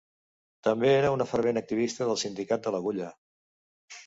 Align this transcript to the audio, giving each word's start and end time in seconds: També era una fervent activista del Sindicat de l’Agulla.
També 0.67 0.87
era 0.93 1.11
una 1.17 1.27
fervent 1.33 1.61
activista 1.61 2.09
del 2.09 2.19
Sindicat 2.23 2.65
de 2.69 2.75
l’Agulla. 2.79 3.13